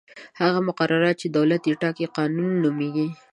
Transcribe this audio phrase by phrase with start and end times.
[0.39, 3.07] هغه مقررات چې دولت یې ټاکي قانون نومیږي.